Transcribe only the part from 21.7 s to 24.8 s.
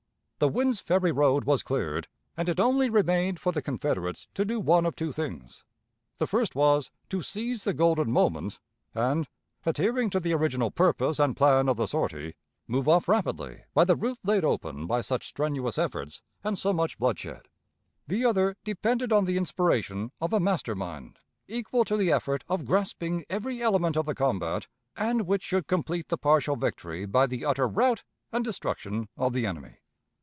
to the effort of grasping every element of the combat,